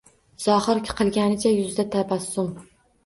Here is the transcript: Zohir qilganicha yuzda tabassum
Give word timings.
Zohir 0.45 0.79
qilganicha 0.87 1.53
yuzda 1.59 1.87
tabassum 1.97 2.51